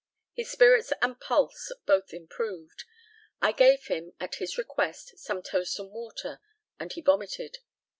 His 0.33 0.49
spirits 0.49 0.91
and 1.03 1.19
pulse 1.21 1.71
both 1.85 2.11
improved. 2.11 2.85
I 3.39 3.51
gave 3.51 3.85
him, 3.85 4.13
at 4.19 4.37
his 4.37 4.57
request, 4.57 5.15
some 5.19 5.43
toast 5.43 5.77
and 5.77 5.91
water, 5.91 6.41
and 6.79 6.91
he 6.91 7.01
vomited. 7.01 7.59